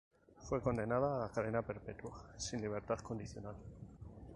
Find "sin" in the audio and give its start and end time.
2.35-2.59